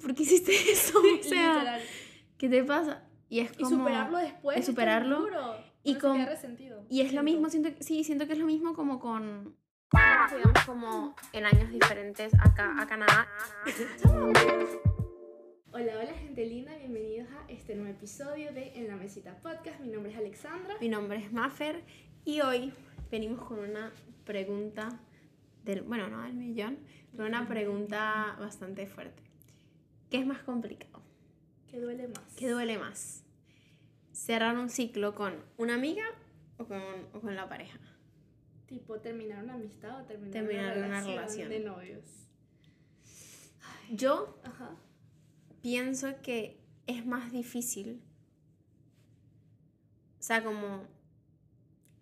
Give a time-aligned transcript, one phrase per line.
[0.00, 0.98] ¿por qué hiciste eso?
[0.98, 1.80] o sea, Literal.
[2.38, 3.02] ¿qué te pasa?
[3.28, 3.76] Y es Y como...
[3.78, 4.56] superarlo después.
[4.56, 5.56] y es superarlo, duro.
[5.82, 8.46] y se con- queda resentido, Y es lo mismo, siento, sí, siento que es lo
[8.46, 9.56] mismo como con...
[10.66, 13.28] Como en años diferentes acá a Canadá.
[15.74, 19.80] Hola, hola gente linda, bienvenidos a este nuevo episodio de En la Mesita Podcast.
[19.80, 20.74] Mi nombre es Alexandra.
[20.80, 21.82] Mi nombre es Maffer
[22.24, 22.72] y hoy
[23.10, 23.90] venimos con una
[24.24, 24.88] pregunta
[25.64, 26.78] del, bueno, no del millón,
[27.12, 29.22] pero una pregunta bastante fuerte.
[30.12, 31.02] ¿Qué es más complicado?
[31.70, 32.34] ¿Qué duele más?
[32.36, 33.24] ¿Qué duele más?
[34.12, 36.04] ¿Cerrar un ciclo con una amiga
[36.58, 36.82] o con,
[37.14, 37.78] o con la pareja?
[38.66, 41.48] Tipo, terminar una amistad o terminar, Terminar una, una relación relación.
[41.48, 42.04] de novios.
[43.90, 44.76] Yo Ajá.
[45.62, 48.02] pienso que es más difícil.
[50.20, 50.86] O sea, como...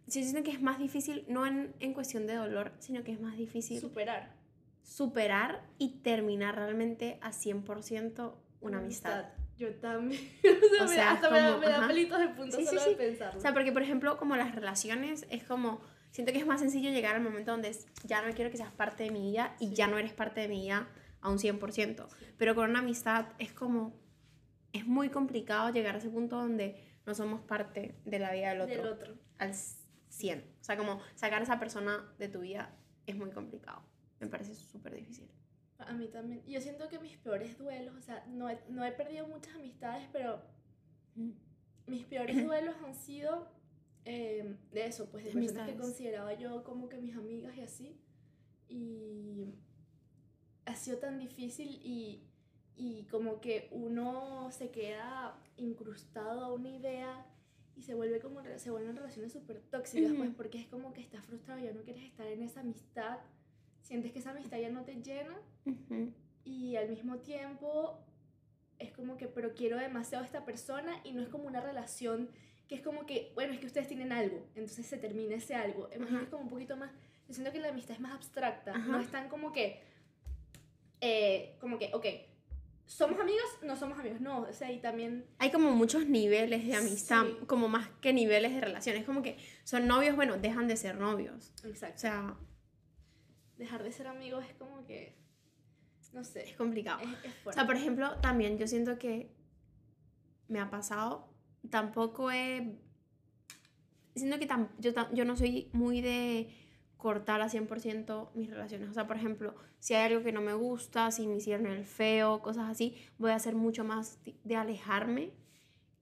[0.09, 3.21] Sí, siento que es más difícil, no en, en cuestión de dolor, sino que es
[3.21, 4.35] más difícil Superar.
[4.83, 9.27] Superar y terminar realmente a 100% una amistad.
[9.57, 10.21] Yo también.
[10.81, 12.81] O o sea, hasta me, da, como- me da pelitos de punta Sí, sí, solo
[12.81, 12.91] sí.
[12.91, 13.39] de pensarlo.
[13.39, 16.91] O sea, porque por ejemplo, como las relaciones, es como, siento que es más sencillo
[16.91, 19.69] llegar al momento donde es, ya no quiero que seas parte de mi vida y
[19.69, 19.75] Sí.
[19.75, 20.89] ya no eres parte de mi vida
[21.21, 22.07] a un 100%.
[22.39, 23.95] Pero con una amistad es como,
[24.73, 28.63] es muy complicado llegar a ese punto donde no somos parte de la vida del
[28.63, 29.15] otro, Del otro.
[29.39, 29.53] al
[30.09, 30.45] 100.
[30.61, 32.75] O sea, como sacar a esa persona de tu vida
[33.07, 33.83] es muy complicado.
[34.21, 35.29] Me parece súper difícil.
[35.79, 36.43] A mí también.
[36.47, 40.07] Yo siento que mis peores duelos, o sea, no he, no he perdido muchas amistades,
[40.13, 40.43] pero
[41.87, 43.49] mis peores duelos han sido
[44.05, 45.81] eh, de eso, pues de personas que Amistades.
[45.81, 48.01] consideraba yo como que mis amigas y así.
[48.69, 49.55] Y
[50.67, 52.23] ha sido tan difícil y,
[52.77, 57.27] y como que uno se queda incrustado a una idea
[57.75, 60.37] y se vuelve como se vuelven relaciones súper tóxicas, pues Ujú.
[60.37, 63.19] porque es como que estás frustrado, ya no quieres estar en esa amistad,
[63.83, 65.37] sientes que esa amistad ya no te llena
[65.67, 66.13] Ujú.
[66.45, 67.99] y al mismo tiempo
[68.79, 72.31] es como que, pero quiero demasiado a esta persona y no es como una relación
[72.69, 75.89] que es como que, bueno, es que ustedes tienen algo, entonces se termina ese algo.
[75.91, 76.23] Es más- Ajá.
[76.23, 76.91] es como un poquito más,
[77.29, 79.81] yo siento que la amistad es más abstracta, no es tan como que,
[81.01, 82.07] eh, como que, ok,
[82.87, 86.75] somos amigos, no somos amigos, no, o sea, y también, Hay como muchos niveles de
[86.75, 87.47] amistad, Sí.
[87.47, 89.05] como más que niveles de relaciones.
[89.05, 91.53] Como que son novios, bueno, dejan de ser novios.
[91.65, 92.37] O exacto, sea,
[93.61, 95.15] dejar de ser amigos es como que,
[96.13, 97.01] no sé, es complicado.
[97.03, 99.31] es, es O sea, por ejemplo, también yo siento que
[100.49, 101.29] me ha pasado,
[101.71, 102.77] tampoco he...
[104.17, 106.51] Siento que tam- yo, tam- yo no soy muy de
[106.97, 108.91] cortar a 100% mis relaciones.
[108.91, 111.85] O sea, por ejemplo, si hay algo que no me gusta, si me hicieron el
[111.85, 115.31] feo, cosas así, voy a hacer mucho más de- alejarme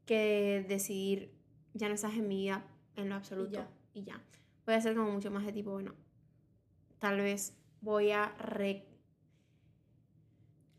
[0.07, 1.35] que de decidir
[1.75, 2.65] ya no estás en mi vida
[2.97, 3.69] en lo absoluto ya.
[3.95, 4.21] y ya.
[4.65, 5.95] Voy a hacer como mucho más de tipo, bueno,
[6.99, 8.87] tal vez voy a re-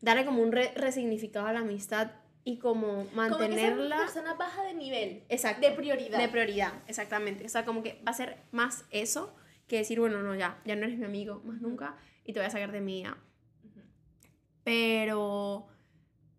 [0.01, 2.11] darle como un re- resignificado a la amistad
[2.43, 6.17] y como como que mantenerla persona baja de nivel, exacto, de prioridad.
[6.19, 7.45] de prioridad, exactamente.
[7.45, 9.35] O sea, como que va a ser más eso
[9.67, 12.47] que decir, bueno, no, ya, ya no eres mi amigo más nunca y te voy
[12.47, 13.17] a sacar de mi vida.
[14.63, 15.67] Pero,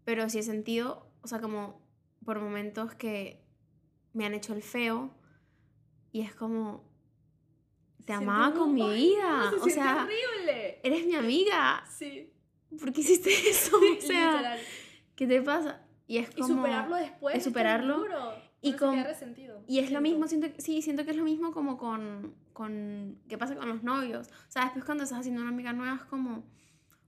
[0.05, 1.81] pero sí he sentido, o sea, como
[2.25, 3.43] por momentos que
[4.13, 5.11] me han hecho el feo
[6.13, 6.85] y es como,
[8.19, 9.51] te amaba con mi vida.
[9.51, 10.81] se o sea, horrible.
[10.83, 11.85] eres mi amiga.
[11.89, 12.33] Sí.
[12.79, 13.77] ¿Por qué hiciste eso?
[13.77, 14.59] O sea, Literal.
[15.15, 15.81] ¿qué te pasa?
[16.07, 16.55] Y es Y como...
[16.57, 17.35] superarlo después.
[17.35, 18.35] y es superarlo, duro.
[18.61, 21.23] y se con- queda resentido, Y es lo mismo, siento, sí, siento que es lo
[21.25, 24.27] mismo como con, con, ¿qué pasa con los novios?
[24.27, 26.39] O sea, después cuando estás haciendo una amiga nueva es como,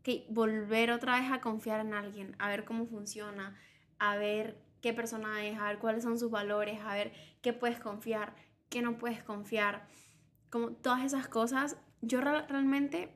[0.01, 3.57] ok, volver otra vez a confiar en alguien, a ver cómo funciona,
[3.99, 7.81] a ver qué persona es, a ver cuáles son sus valores, a ver qué puedes
[7.81, 8.35] confiar,
[8.69, 9.89] qué no puedes confiar,
[10.53, 11.79] como todas esas cosas.
[12.03, 13.09] Yo re- realmente,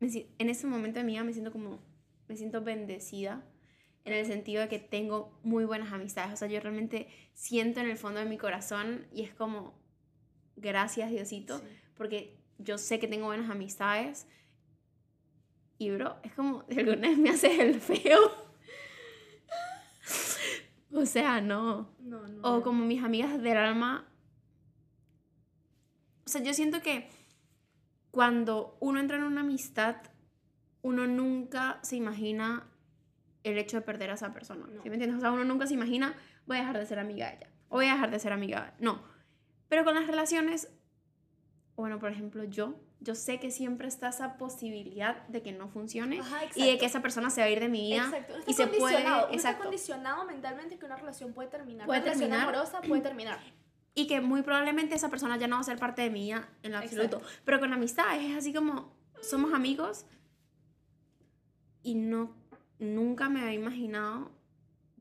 [0.00, 1.78] en ese momento de mi vida me siento como,
[2.26, 3.44] me siento bendecida
[4.06, 6.32] en el sentido de que tengo muy buenas amistades.
[6.32, 9.78] O sea, yo realmente siento en el fondo de mi corazón y es como,
[10.56, 11.64] gracias Diosito, Sí.
[11.98, 14.26] porque yo sé que tengo buenas amistades.
[15.78, 18.18] Y bro, es como, de alguna vez me haces el feo.
[20.92, 21.88] o sea, no.
[22.00, 22.56] No, no.
[22.56, 24.06] O como mis amigas del alma.
[26.30, 27.10] O sea, yo siento que
[28.12, 29.96] cuando uno entra en una amistad,
[30.80, 32.68] uno nunca se imagina
[33.42, 34.64] el hecho de perder a esa persona.
[34.72, 34.80] No.
[34.80, 35.18] ¿Sí me entiendes?
[35.18, 36.14] O sea, uno nunca se imagina,
[36.46, 37.50] voy a dejar de ser amiga de ella.
[37.68, 39.02] O voy a dejar de ser amiga de No.
[39.68, 40.68] Pero con las relaciones,
[41.74, 46.20] bueno, por ejemplo, yo, yo sé que siempre está esa posibilidad de que no funcione
[46.20, 48.04] Ajá, y de que esa persona se va a ir de mi vida.
[48.04, 48.34] Exacto.
[48.46, 49.62] Y está se puede- uno está exacto.
[49.64, 51.86] condicionado mentalmente que una relación puede terminar.
[51.86, 52.48] Puede una relación terminar.
[52.54, 53.40] amorosa puede terminar.
[53.94, 56.72] Y que muy probablemente esa persona ya no va a ser parte de vida en
[56.72, 57.20] lo absoluto.
[57.44, 60.06] Pero con amistades es así como somos amigos
[61.82, 62.34] y no
[62.78, 64.30] nunca me había imaginado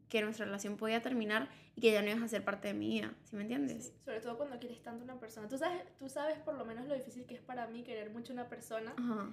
[0.10, 2.88] que nuestra relación podía terminar y que ya no ibas a ser parte de mi
[2.90, 3.86] vida, ¿sí me entiendes?
[3.86, 5.48] Sí, sobre todo cuando quieres tanto a una persona.
[5.48, 8.34] Tú sabes, tú sabes por lo menos lo difícil que es para mí querer mucho
[8.34, 9.30] a una persona, Ajá.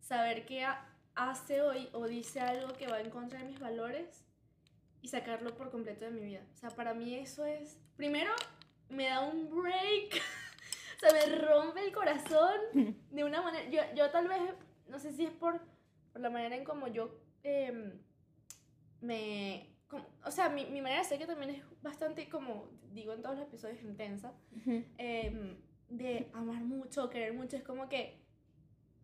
[0.00, 4.24] saber que ha- hace hoy o dice algo que va en contra de mis valores
[5.02, 6.42] y sacarlo por completo de mi vida.
[6.54, 8.32] O sea, para mí eso es, primero,
[8.90, 10.14] me da un break,
[10.96, 12.58] o sea, me rompe el corazón
[13.10, 14.40] de una manera, yo, yo tal vez,
[14.88, 15.60] no sé si es por,
[16.12, 17.98] por la manera en como yo em,
[19.00, 23.12] me, como- o sea, mi, mi manera de ser que también es bastante, como digo
[23.12, 24.32] en todos los episodios, intensa,
[24.98, 25.56] em,
[25.88, 28.20] de amar mucho, querer mucho, es como que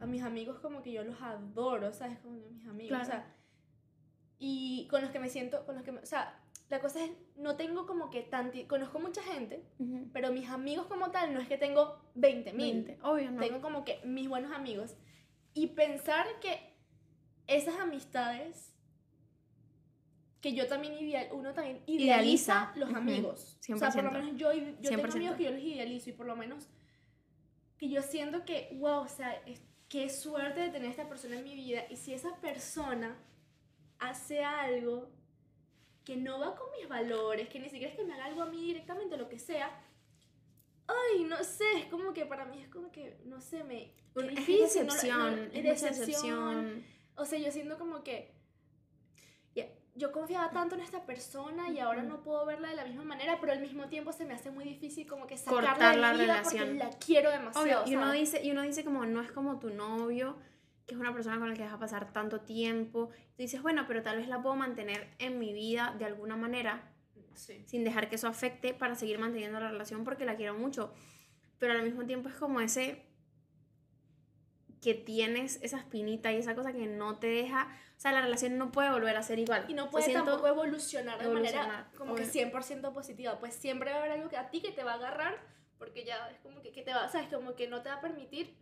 [0.01, 2.19] a mis amigos como que yo los adoro, ¿sabes?
[2.19, 3.05] Como que mis amigos, o Claro.
[3.23, 3.35] sea,
[4.39, 6.39] y con los que me siento, con los que, me- o sea,
[6.71, 10.09] la cosa es, no tengo como que tanti, conozco mucha gente, Ujú.
[10.13, 12.97] pero mis amigos como tal, no es que tengo 20 mil.
[13.03, 13.41] Obvio, ¿no?
[13.41, 14.97] tengo como que mis buenos amigos.
[15.53, 16.75] Y pensar que
[17.47, 18.75] esas amistades,
[20.41, 22.73] que yo también ideal, uno también idealiza, Idealiza.
[22.77, 23.59] los amigos.
[23.73, 24.13] O sea, por lo 100%.
[24.13, 25.15] menos yo, yo tengo 100%.
[25.15, 26.69] amigos que yo los idealizo y por lo menos
[27.79, 31.45] que yo siento que, wow, o sea, es- qué suerte de tener esta persona en
[31.45, 31.85] mi vida.
[31.91, 33.17] Y si esa persona
[33.99, 35.11] hace algo
[36.05, 38.47] que no va con mis valores, que ni siquiera es que me haga algo a
[38.47, 39.71] mí directamente, lo que sea,
[40.87, 43.93] ay, no sé, es como que para mí es como que, no sé, me...
[44.15, 46.07] Es difícil, decepción, no- es decepción.
[46.07, 46.85] decepción.
[47.17, 48.33] O sea, yo siento como que
[49.55, 53.05] ya, yo confiaba tanto en esta persona y ahora no puedo verla de la misma
[53.05, 56.01] manera, pero al mismo tiempo se me hace muy difícil como que sacarla Cortar de
[56.01, 56.69] la vida relación.
[56.69, 57.83] porque la quiero demasiado.
[57.83, 60.37] Obvio, y uno dice, y uno dice como no es como tu novio,
[60.87, 63.09] que es una persona con la que vas a pasar tanto tiempo.
[63.37, 66.91] Tú dices, bueno, pero tal vez la puedo mantener en mi vida de alguna manera,
[67.35, 67.65] Sí.
[67.67, 70.93] sin dejar que eso afecte para seguir manteniendo la relación porque la quiero mucho.
[71.59, 73.07] Pero al mismo tiempo es como ese
[74.81, 78.59] que tienes esa espinita y esa cosa que no te deja, o sea, la relación
[78.59, 79.65] no puede volver a ser igual.
[79.69, 82.33] Y no puede tampoco evolucionar de manera como que obvio.
[82.53, 83.39] 100% positiva.
[83.41, 85.39] Pues siempre va a haber algo que a ti que te va a agarrar
[85.79, 88.01] porque ya es como que, que te va, sabes, como que no te va a
[88.03, 88.55] permitir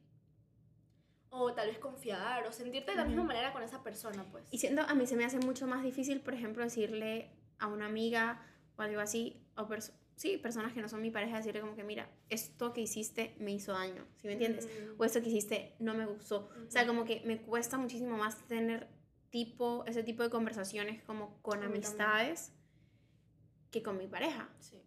[1.35, 4.45] o tal vez confiar o sentirte de la misma manera con esa persona, pues.
[4.51, 7.87] Y siento, a mí se me hace mucho más difícil, por ejemplo, decirle a una
[7.87, 8.47] amiga
[8.77, 11.85] o algo así, o perso- sí, personas que no son mi pareja, decirle como que,
[11.85, 14.67] mira, esto que hiciste me hizo daño, ¿sí me entiendes?
[14.67, 15.01] Mm.
[15.01, 16.51] O esto que hiciste no me gustó.
[16.67, 18.89] O sea, como que me cuesta muchísimo más tener
[19.31, 21.83] tipo, ese tipo de conversaciones como con también.
[21.83, 22.53] amistades
[23.71, 24.51] que con mi pareja.
[24.61, 24.83] Sí.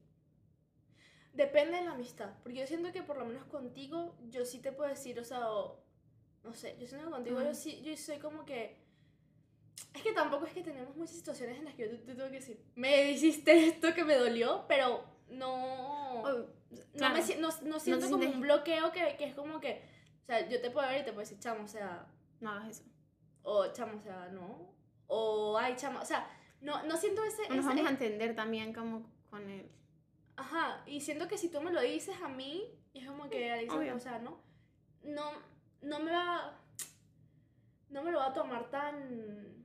[1.33, 4.71] Depende de la amistad, porque yo siento que por lo menos contigo yo sí te
[4.71, 5.83] puedo decir, o sea, o-
[6.45, 8.77] no sé, yo siento que contigo yo sí, yo soy como que...
[9.93, 12.29] Es que tampoco es que tenemos muchas situaciones en las que yo te, te tengo
[12.29, 16.21] que decir, me hiciste esto que me dolió, pero no...
[16.23, 16.55] O-
[16.93, 19.81] no, me, no, no siento como un bloqueo que, que es como que,
[20.23, 22.05] o sea, yo te puedo ver y te puedo decir, chamo, o sea,
[22.41, 22.83] no hagas eso.
[23.43, 24.73] o chamo, o sea, no,
[25.07, 26.27] o ay, chamo, o sea,
[26.61, 27.43] no, no siento ese...
[27.49, 29.69] Nos ese- vamos a entender también como con él.
[30.37, 33.95] Ajá, y siento que si tú me lo dices a mí, es como que, Obvio.
[33.95, 34.41] o sea, ¿no?
[35.03, 35.31] No,
[35.85, 36.59] no me va...
[37.89, 39.63] No me lo va a tomar tan...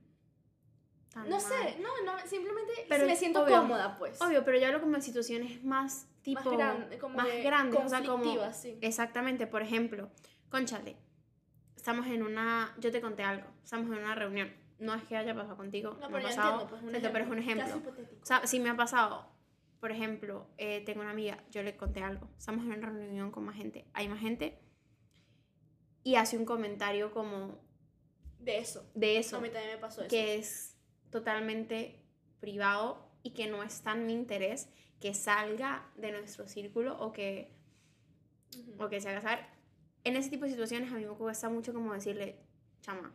[1.13, 1.41] tan No mal.
[1.41, 4.21] sé, no, no, simplemente Pero me siento obvio, cómoda, pues.
[4.21, 6.55] Obvio, pero yo hablo como en situaciones más tipo...
[6.55, 8.77] más como más grandes, o sea, como- sí.
[8.81, 10.09] Exactamente, por ejemplo,
[10.49, 10.95] conchale,
[11.75, 15.33] estamos en una, yo te conté algo, estamos en una reunión, no es que haya
[15.35, 17.81] pasado contigo, No, me ha pero pasado, entiendo, pues, pero es un ejemplo.
[18.21, 19.27] O sea, si me ha pasado,
[19.79, 23.43] por ejemplo, eh, tengo una amiga, yo le conté algo, estamos en una reunión con
[23.45, 24.59] más gente, hay más gente,
[26.03, 27.59] y hace un comentario como
[28.39, 28.89] de eso.
[28.95, 30.09] de A eso, mí también me pasó eso.
[30.09, 30.77] que es
[31.09, 32.03] totalmente
[32.39, 37.53] privado y que no es tan mi interés que salga de nuestro círculo o que
[38.79, 39.45] o que se haga saber.
[40.03, 42.39] En ese tipo de situaciones a mí me cuesta mucho como decirle,
[42.81, 43.13] chama,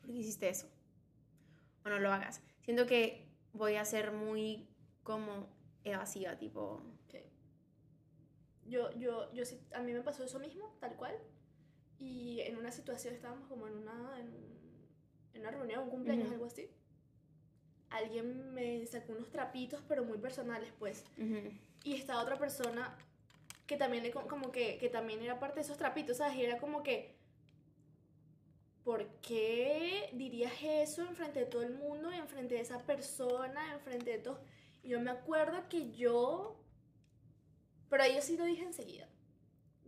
[0.00, 0.68] ¿por qué hiciste eso?
[1.84, 2.42] O no lo hagas.
[2.62, 4.68] Siento que voy a ser muy
[5.02, 5.48] como
[5.84, 7.14] evasiva, tipo, Ok.
[8.66, 11.14] Yo, yo, yo sí, a mí me pasó eso mismo, tal cual.
[12.00, 14.28] Y en una situación estábamos como en una, en,
[15.34, 16.34] en una reunión, un cumpleaños, Ujú.
[16.34, 16.68] algo así.
[17.90, 21.04] Alguien me sacó unos trapitos, pero muy personales, pues.
[21.18, 21.50] ujú,
[21.84, 22.96] Y estaba otra persona
[23.66, 26.36] que también, le co- como que, que también era parte de esos trapitos, ¿sabes?
[26.38, 27.16] Y era como que,
[28.84, 34.18] ¿por qué dirías eso enfrente de todo el mundo, enfrente de esa persona, enfrente de
[34.18, 34.40] todo?
[34.82, 36.56] Y yo me acuerdo que yo,
[37.90, 39.08] pero yo sí lo dije enseguida.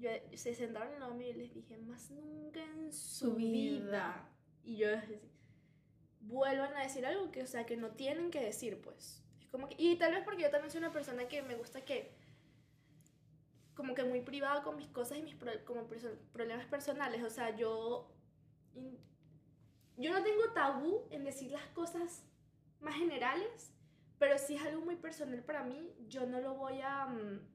[0.02, 3.78] Yo, se sentaron al lado mío y les dije, más nunca en su Su vida.
[3.86, 4.28] vida.
[4.64, 5.14] Y yo así,
[6.20, 9.22] vuelvan a decir algo que, o sea, que no tienen que decir, pues.
[9.40, 11.84] Es como que, y tal vez porque yo también soy una persona que me gusta
[11.84, 12.14] que,
[13.74, 17.22] como que muy privada con mis cosas y mis pro- como perso- problemas personales.
[17.22, 18.12] O sea, yo,
[18.74, 18.98] in-
[19.96, 22.24] yo no tengo tabú en decir las cosas
[22.80, 23.72] más generales,
[24.18, 27.06] pero si es algo muy personal para mí, yo no lo voy a...
[27.06, 27.51] mm,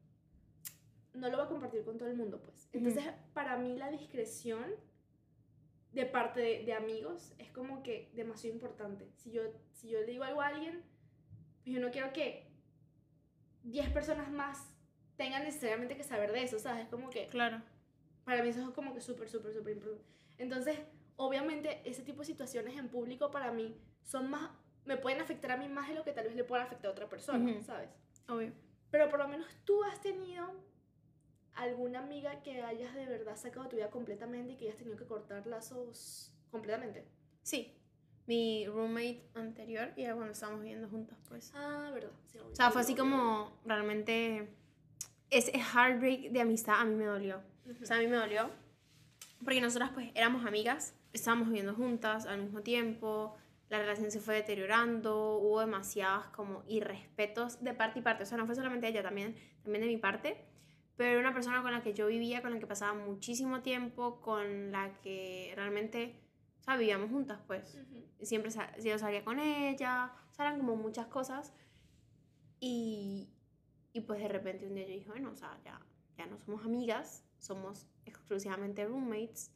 [1.17, 2.69] no lo voy a compartir con todo el mundo, pues.
[2.74, 4.65] Entonces, para mí la discreción
[5.91, 9.09] de parte de, de amigos es como que demasiado importante.
[9.15, 10.83] Si yo, si yo le digo algo a alguien,
[11.63, 12.47] pues yo no quiero que
[13.63, 14.74] 10 personas más
[15.17, 16.83] tengan necesariamente que saber de eso, ¿sabes?
[16.83, 17.62] Es como que Claro.
[18.24, 20.05] para mí eso es como que súper, súper, súper importante.
[20.38, 20.77] Entonces,
[21.15, 24.51] obviamente, ese tipo de situaciones en público para mí son más,
[24.86, 26.91] me pueden afectar a mí más de lo que tal vez le pueda afectar a
[26.91, 27.62] otra persona.
[27.63, 27.89] ¿sabes?
[28.29, 28.53] Obvio.
[28.91, 30.45] Pero por lo menos tú has tenido
[31.57, 35.05] alguna amiga que hayas de verdad sacado tu vida completamente y que hayas tenido que
[35.05, 37.05] cortar lazos completamente.
[37.43, 37.73] Sí.
[38.25, 41.51] Mi roommate anterior y cuando estábamos viviendo juntas, pues.
[41.55, 42.11] Ah, verdad.
[42.25, 44.49] Sí, O sea, fue así como realmente
[45.29, 47.41] ese heartbreak de amistad a mí me dolió.
[47.81, 48.49] O sea, a mí me dolió
[49.43, 53.35] porque nosotras pues éramos amigas, estábamos viviendo juntas al mismo tiempo,
[53.69, 58.37] la relación se fue deteriorando, hubo demasiadas como irrespetos de parte y parte, o sea,
[58.37, 60.45] no fue solamente ella, también, también de mi parte,
[60.98, 64.22] pero era una persona con la que yo vivía, con la que pasaba muchísimo tiempo,
[64.22, 66.20] con la que realmente,
[66.62, 68.25] o sea, vivíamos juntas pues Ujú.
[68.25, 71.54] siempre sa- yo salía con ella, o sea, eran como muchas cosas.
[72.60, 73.30] Y,
[73.94, 75.82] y pues de repente un día yo dije, bueno, o sea, ya,
[76.18, 79.51] ya no somos amigas, somos exclusivamente roommates.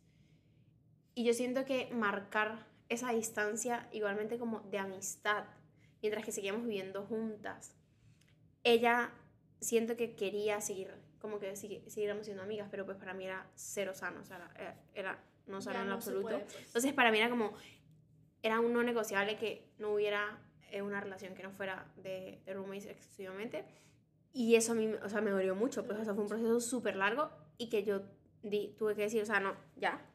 [1.14, 5.46] Y yo siento que marcar esa distancia igualmente como de amistad,
[6.02, 7.76] mientras que seguíamos viviendo juntas,
[8.64, 9.12] ella
[9.62, 13.50] siento que quería seguir, como que sigui- siguiéramos siendo amigas, pero pues para mí era
[13.56, 16.24] cero sano, o sea, era, era no sano Ya en no absoluto.
[16.24, 16.58] puede, pues.
[16.66, 17.54] Entonces para mí era como,
[18.42, 20.40] era un no negociable que no hubiera
[20.72, 23.66] eh, una relación que no fuera de, de roommates exclusivamente.
[24.34, 26.60] Y eso a mí, o sea, me dolió mucho, pues, o sea, fue un proceso
[26.62, 28.02] súper largo y que yo
[28.44, 30.10] di- tuve que decir, o sea, no, ya,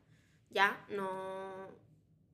[0.50, 1.68] ya, no,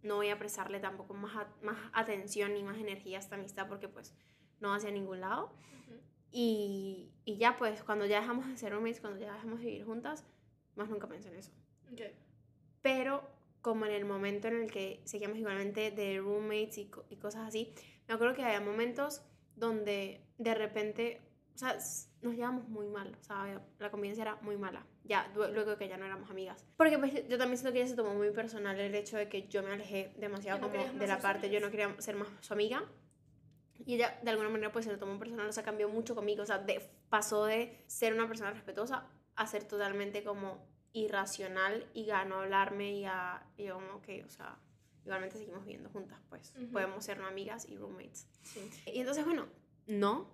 [0.02, 3.66] no voy a prestarle tampoco más, a- más atención ni más energía a esta amistad
[3.68, 4.14] porque pues
[4.60, 5.46] no hacia ningún lado.
[5.86, 6.00] Ujú.
[6.32, 9.84] Y, y ya, pues, cuando ya dejamos de ser roommates, cuando ya dejamos de vivir
[9.84, 10.24] juntas,
[10.76, 11.52] más nunca pensé en eso
[12.80, 13.22] pero
[13.60, 17.72] como en el momento en el que seguíamos igualmente de roommates y, y cosas así,
[18.08, 19.22] me acuerdo que había momentos
[19.54, 21.20] donde de repente,
[21.54, 21.76] o sea,
[22.22, 25.86] nos llevamos muy mal, o sea, la convivencia era muy mala, ya lue- luego que
[25.86, 26.64] ya no éramos amigas.
[26.76, 29.46] Porque pues yo, también siento que ella se tomó muy personal el hecho de que
[29.48, 32.52] yo me alejé demasiado no como de la parte, yo no quería ser más su
[32.54, 32.82] amiga.
[33.84, 36.42] Y ella de alguna manera pues se lo tomó personal, o sea, cambió mucho conmigo,
[36.42, 42.04] o sea, de- pasó de ser una persona respetuosa a ser totalmente como irracional y
[42.06, 44.58] ganó a hablarme y a, y yo como que, o sea,
[45.04, 46.70] igualmente seguimos viviendo juntas, pues Ujú.
[46.72, 48.28] podemos ser amigas y roommates.
[48.42, 48.60] Sí.
[48.86, 49.46] Y entonces, bueno,
[49.86, 50.30] no,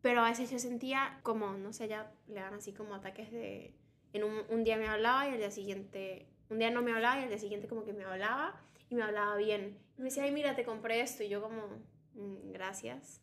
[0.00, 3.74] pero a veces yo sentía como, no sé, ya le dan así como ataques de,
[4.12, 7.20] en un, un día me hablaba y al día siguiente, un día no me hablaba
[7.20, 9.78] y al día siguiente como que me hablaba y me hablaba bien.
[9.96, 11.82] Y me decía, ay, mira, te compré esto y yo como, "Mm,
[12.14, 13.20] gracias,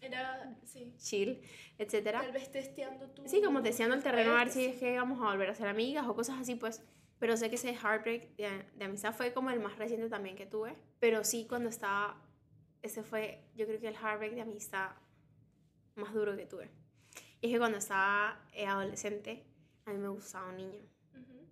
[0.00, 0.94] Era, sí.
[0.98, 1.40] chill,
[1.78, 2.20] etcétera.
[2.20, 3.26] Tal vez testeando tu.
[3.28, 5.68] Sí, como deseando el terreno a ver si es que vamos a volver a ser
[5.68, 6.82] amigas o cosas así, pues.
[7.18, 10.44] Pero sé que ese heartbreak de, de amistad fue como el más reciente también que
[10.46, 10.76] tuve.
[11.00, 12.22] Pero sí, cuando estaba.
[12.82, 14.90] Ese fue, yo creo que el heartbreak de amistad
[15.96, 16.70] más duro que tuve.
[17.40, 19.44] Y es que cuando estaba eh, adolescente,
[19.86, 20.80] a mí me gustaba un niño.
[21.14, 21.46] Ujú.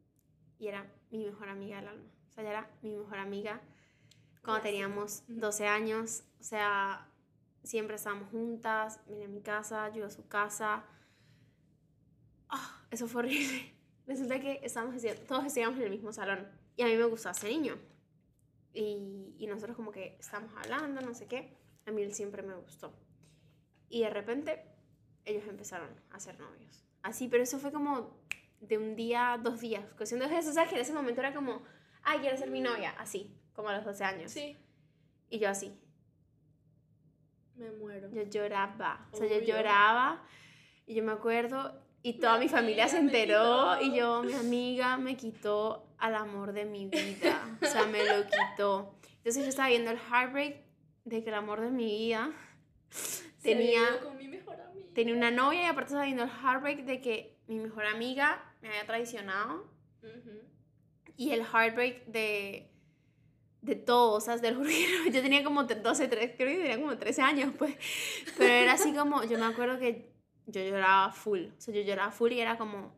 [0.59, 2.11] Y era mi mejor amiga del alma.
[2.29, 3.61] O sea, ella era mi mejor amiga
[4.45, 5.41] cuando teníamos Ujú.
[5.41, 6.25] 12 años.
[6.41, 7.09] O sea,
[7.63, 9.01] siempre estábamos juntas.
[9.09, 10.85] Vine a mi casa, yo a su casa.
[12.49, 13.75] Ah, eso fue horrible.
[14.07, 16.47] Resulta que estábamos, todos estudiamos en el mismo salón.
[16.77, 17.79] Y a mí me gustaba ese niño.
[18.73, 21.57] Y, y nosotros como que estábamos hablando, no sé qué.
[21.87, 22.93] A mí él siempre me gustó.
[23.89, 24.65] Y de repente
[25.25, 26.85] ellos empezaron a ser novios.
[27.03, 28.19] Así, pero eso fue como
[28.61, 29.85] de un día, dos días.
[29.95, 30.71] Cuestión de eso, ¿sabes?
[30.71, 31.63] Que en ese momento era como,
[32.03, 32.91] ay, quiero ser mi novia.
[32.99, 34.31] Así, como a los 12 años.
[34.33, 34.57] Sí.
[35.31, 35.77] Y yo así,
[37.57, 38.11] Me muero.
[38.13, 39.09] yo lloraba.
[39.13, 40.23] O sea, yo lloraba.
[40.87, 43.81] Y yo me acuerdo, y toda mi, Mi familia se enteró.
[43.81, 47.59] Y yo, mi amiga me quitó al amor de mi vida.
[47.63, 48.95] O sea, me lo quitó.
[49.19, 50.63] Entonces yo estaba viendo el heartbreak
[51.05, 52.31] de que el amor de mi vida
[53.43, 54.87] tenía, con mi mejor amiga.
[54.95, 58.69] tenía una novia y aparte estaba viendo el heartbreak de que mi mejor amiga me
[58.69, 59.67] había traicionado.
[60.03, 60.43] Ujú.
[61.17, 62.71] Y el heartbreak de,
[63.65, 64.69] de todo, o sea, del juro,
[65.13, 67.75] yo tenía como 12, 13, creo que tenía como 13 años, pues.
[68.37, 70.13] Pero era así como, yo me acuerdo que
[70.47, 72.95] yo lloraba full, o sea, yo lloraba full y era como,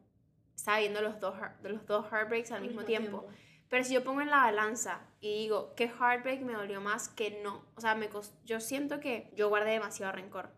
[0.57, 3.27] estaba viendo los dos, los dos heartbreaks al mismo, tiempo.
[3.69, 7.41] Pero si yo pongo en la balanza y digo, ¿qué heartbreak me dolió más que
[7.43, 7.65] no?
[7.77, 10.51] O sea, me cos- yo siento que yo guardé demasiado rencor.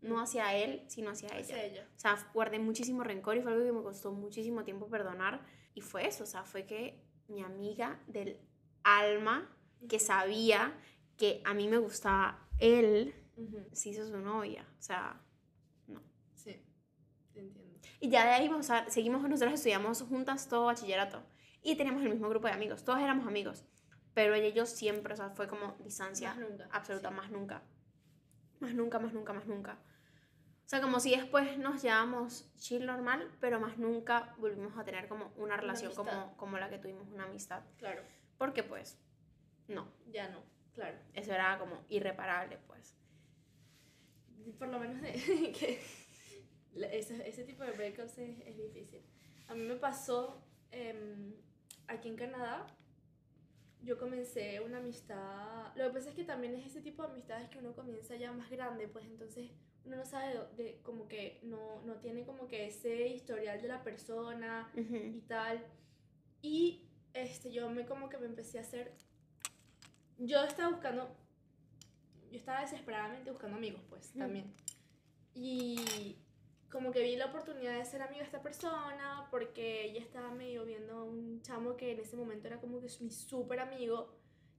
[0.00, 1.40] No hacia él, sino hacia ella.
[1.40, 1.88] Hacia ella.
[1.96, 5.44] O sea, guardé muchísimo rencor y fue algo que me costó muchísimo tiempo perdonar.
[5.74, 8.38] Y fue eso, o sea, fue que mi amiga del
[8.82, 9.48] alma
[9.88, 10.72] que sabía
[11.16, 13.66] que a mí me gustaba él, Ujú.
[13.72, 14.66] se hizo su novia.
[14.78, 15.20] O sea,
[15.86, 16.00] no.
[16.34, 16.60] Sí,
[17.32, 17.78] te entiendo.
[18.00, 21.22] Y ya de ahí, o sea, seguimos, nosotros estudiamos juntas todo bachillerato.
[21.62, 23.64] Y teníamos el mismo grupo de amigos, todos éramos amigos.
[24.14, 27.14] Pero ella y yo siempre, o sea, fue como distancia Más nunca, absoluta, sí.
[27.14, 27.62] más nunca.
[28.60, 29.78] Más nunca, más nunca, más nunca.
[30.64, 35.06] O sea, como si después nos llevamos chill normal, pero más nunca volvimos a tener
[35.06, 37.62] como una relación como, como la que tuvimos, una amistad.
[37.78, 38.02] Claro,
[38.38, 38.98] Porque pues,
[39.68, 40.42] no, ya no,
[40.74, 40.98] claro.
[41.14, 42.96] eso era como irreparable, pues.
[44.58, 45.12] Por lo menos de,
[45.58, 45.80] que
[46.74, 49.02] la- ese, ese tipo de breakups es, es difícil.
[49.48, 51.34] A mí me pasó em,
[51.88, 52.66] aquí en Canadá.
[53.82, 55.74] Yo comencé una amistad.
[55.76, 58.32] Lo que pasa es que también es ese tipo de amistades que uno comienza ya
[58.32, 59.50] más grande, pues entonces
[59.84, 63.68] uno no sabe de, de- como que no, no tiene como que ese historial de
[63.68, 65.64] la persona y tal.
[66.42, 68.92] Y este, yo me como que me empecé a hacer...
[70.18, 71.08] Yo estaba buscando...
[72.30, 74.18] Yo estaba desesperadamente buscando amigos, pues, Ujú.
[74.18, 74.52] también.
[75.34, 76.16] Y
[76.70, 80.64] como que vi la oportunidad de ser amiga de esta persona porque ella estaba medio
[80.64, 84.12] viendo a un chamo que en ese momento era como que mi súper amigo,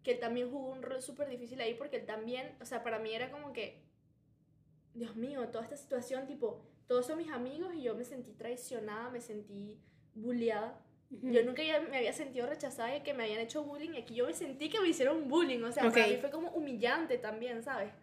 [0.03, 2.99] que él también jugó un rol súper difícil ahí porque él también, o sea, para
[2.99, 3.83] mí era como que,
[4.93, 9.09] Dios mío, toda esta situación, tipo, todos son mis amigos y yo me sentí traicionada,
[9.09, 9.79] me sentí
[10.15, 10.81] bulleada.
[11.09, 14.25] Yo nunca me había sentido rechazada y que me habían hecho bullying y aquí yo
[14.25, 16.11] me sentí que me hicieron bullying, o sea, para Ok.
[16.11, 17.93] mí fue como humillante también, ¿sabes?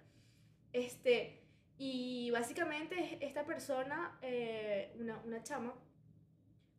[0.72, 1.42] Este,
[1.76, 5.74] y básicamente esta persona, eh, una, una chama,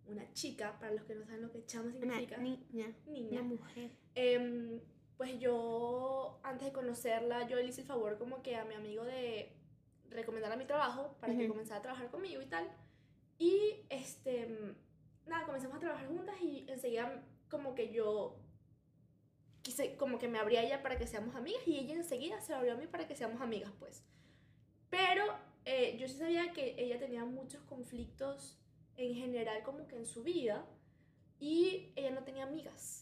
[0.07, 3.43] una chica, para los que no saben lo que chama Una significa, niña, niña, una
[3.43, 3.91] mujer.
[4.15, 4.79] Em,
[5.17, 9.03] pues yo, antes de conocerla, yo le hice el favor como que a mi amigo
[9.05, 9.51] de
[10.09, 11.49] recomendarle mi trabajo para que Ujú.
[11.53, 12.67] comenzara a trabajar conmigo y tal.
[13.37, 14.75] Y este,
[15.27, 18.37] nada, comenzamos a trabajar juntas y enseguida como que yo
[19.61, 22.73] quise, como que me abría ella para que seamos amigas y ella enseguida se abrió
[22.73, 24.03] a mí para que seamos amigas, pues.
[24.89, 25.23] Pero
[25.65, 28.59] eh, yo sí sabía que ella tenía muchos conflictos
[28.97, 30.65] en general como que en su vida
[31.39, 33.01] y ella no tenía amigas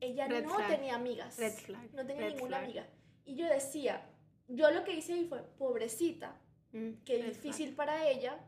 [0.00, 0.68] ella Red no flag.
[0.68, 1.38] tenía amigas.
[1.38, 2.64] Red flag, No tenía red ninguna flag.
[2.64, 2.86] amiga.
[3.24, 4.08] Y yo decía,
[4.48, 6.40] yo lo que hice ahí fue, pobrecita,
[6.72, 8.38] Mm, qué difícil para ella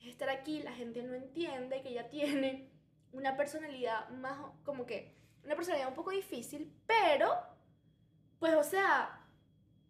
[0.00, 2.70] es estar aquí, la gente no entiende que ella tiene
[3.12, 7.32] una personalidad más como que, una personalidad un poco difícil, pero,
[8.38, 9.26] pues, o sea,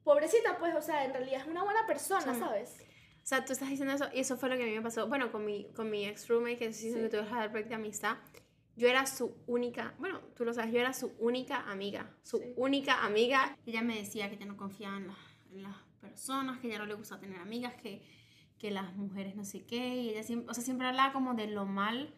[0.04, 2.34] pobrecita, pues, o sea, en realidad es una buena persona.
[2.38, 2.78] ¿sabes?
[3.22, 5.06] O sea, tú estás diciendo eso, y eso fue lo que a mí me pasó.
[5.06, 8.16] Bueno, con mi, con mi ex roommate, que sí, que tuve el break de amistad,
[8.76, 12.54] yo era su única, bueno, tú lo sabes, yo era su única amiga, su Sí.
[12.56, 13.56] única amiga.
[13.66, 15.16] Ella me decía que ella no confiaba en, las-
[15.52, 18.02] en las personas, que ella no le gustaba tener amigas, que,
[18.60, 21.48] que las mujeres no sé qué, y ella siempre, o sea, siempre hablaba como de
[21.48, 22.14] lo mal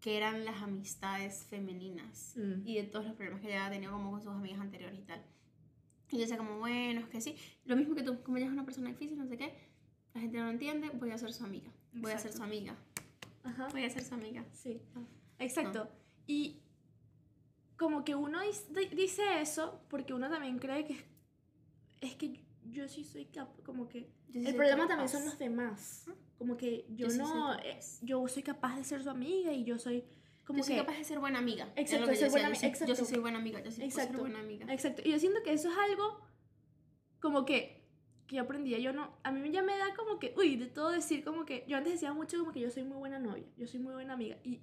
[0.00, 2.66] que eran las amistades femeninas Mm.
[2.66, 5.02] y de todos los problemas que ella había tenido como con sus amigas anteriores y
[5.02, 5.20] tal.
[6.10, 8.52] Y yo decía como, bueno, es que sí, lo mismo que tú, como ella es
[8.52, 9.54] una persona difícil, no sé qué,
[10.14, 11.70] la gente no lo entiende, voy a ser su amiga.
[11.92, 12.76] Voy a ser su amiga.
[13.44, 13.68] Ajá.
[13.72, 14.44] Voy a ser su amiga.
[14.52, 15.00] Sí, Ah.
[15.40, 15.88] exacto.
[16.28, 16.60] Y
[17.76, 18.38] como que uno
[18.94, 20.96] dice eso porque uno también cree que
[22.00, 24.10] es que yo sí soy capaz, como que...
[24.28, 24.88] Yo el soy problema capaz.
[24.88, 26.04] también son los demás.
[26.38, 27.64] Como que yo, Yo soy no, capaz.
[27.66, 30.04] eh, yo soy capaz de ser su amiga y yo soy
[30.44, 30.80] como Yo soy que...
[30.80, 31.72] capaz de ser buena amiga.
[31.76, 32.86] Exacto, que yo buena yo sí- exacto.
[32.92, 34.18] Yo sí soy buena amiga, yo sí Exacto.
[34.18, 34.72] buena amiga.
[34.72, 35.02] Exacto.
[35.04, 36.20] Y yo siento que eso es algo
[37.20, 37.84] como que,
[38.26, 38.80] que yo aprendí.
[38.82, 41.64] Yo no, a mí ya me da como que, uy, de todo decir como que,
[41.68, 44.14] yo antes decía mucho como que yo soy muy buena novia, yo soy muy buena
[44.14, 44.36] amiga.
[44.42, 44.60] Y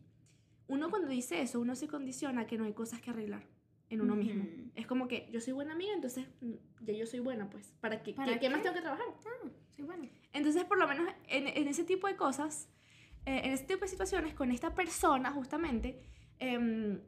[0.68, 3.48] uno cuando dice eso, uno se condiciona a que no hay cosas que arreglar
[3.90, 4.46] en uno mismo.
[4.76, 6.54] Es como que yo soy buena amiga, entonces mm,
[6.86, 7.74] ya yo soy buena, pues.
[7.82, 9.06] ¿Para qué, ¿Para qué, qué más tengo que trabajar?
[9.26, 10.08] Ah, soy buena.
[10.34, 12.70] Entonces, por lo menos en, en ese tipo de cosas,
[13.26, 16.02] eh, en ese tipo de situaciones, con esta persona justamente,
[16.40, 17.02] em,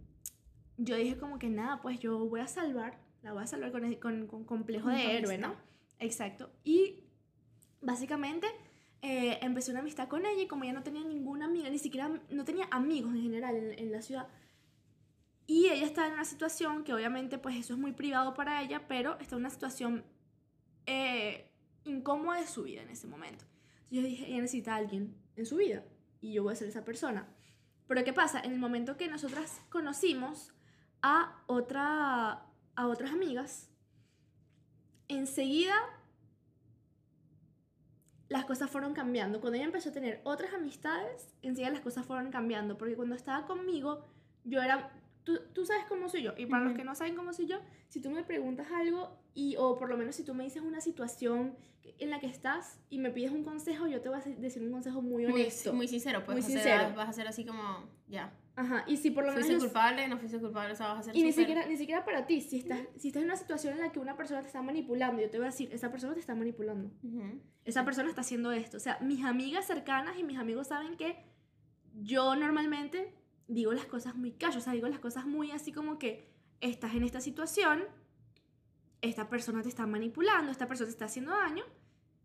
[0.78, 3.94] yo dije como que nada, pues yo voy a salvar, la voy a salvar con,
[3.96, 5.56] con, con complejo Con tu de héroe, ¿no?
[6.00, 6.52] Exacto.
[6.64, 7.04] Y
[7.82, 8.48] básicamente
[9.04, 12.10] eh, empecé una amistad con ella y como ella no tenía ninguna amiga, ni siquiera
[12.30, 14.28] no tenía amigos en general en, en la ciudad.
[15.48, 18.88] Y ella estaba en una situación que obviamente pues eso es muy privado para ella,
[18.88, 20.06] pero está en una situación
[20.86, 21.52] eh,
[21.84, 23.46] incómoda de su vida en ese momento.
[23.84, 25.84] Entonces yo dije, ella necesita a alguien en su vida
[26.22, 27.28] y yo voy a ser esa persona.
[27.88, 28.40] Pero ¿qué pasa?
[28.40, 30.54] En el momento que nosotras conocimos
[31.02, 33.70] a, otra, a otras amigas,
[35.08, 35.76] enseguida
[38.32, 39.42] las cosas fueron cambiando.
[39.42, 42.78] Cuando ella empezó a tener otras amistades, enseguida las cosas fueron cambiando.
[42.78, 44.06] Porque cuando estaba conmigo,
[44.46, 44.90] yo era...
[45.24, 46.34] Tú, tú sabes cómo soy yo.
[46.38, 46.80] Y para los Ujú.
[46.80, 49.98] que no saben cómo soy yo, si tú me preguntas algo, y, o por lo
[49.98, 51.56] menos si tú me dices una situación
[52.00, 54.72] en la que estás y me pides un consejo, yo te voy a decir un
[54.72, 55.74] consejo muy Muy, honesto.
[55.74, 56.38] muy sincero, pues.
[56.38, 56.94] Muy sincero.
[56.96, 58.34] vas a ser así como, ya.
[58.56, 59.46] Ajá, y si por lo menos...
[59.48, 61.78] Fuiste culpable, no fuiste culpable, o sea, vas a ser Y ni súper- siquiera, ni
[61.78, 64.42] siquiera para ti, si estás, si estás en una situación en la que una persona
[64.42, 66.92] te está manipulando, yo te voy a decir, esa persona te está manipulando.
[67.04, 67.40] Ujú.
[67.64, 68.78] Esa persona está haciendo esto.
[68.78, 71.24] O sea, mis amigas cercanas y mis amigos saben que
[71.94, 73.14] yo normalmente
[73.54, 76.30] digo las cosas muy callo, o sea, digo las cosas muy así como que
[76.62, 77.84] estás en esta situación,
[79.02, 81.64] esta persona te está manipulando, esta persona te está haciendo daño,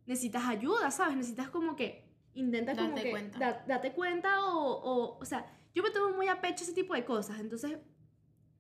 [0.06, 1.16] necesitas ayuda, ¿sabes?
[1.16, 3.38] Necesitas como que intenta como Date que cuenta.
[3.38, 6.94] da- date cuenta o, o, o sea, yo me tomo muy a pecho ese tipo
[6.94, 7.78] de cosas, entonces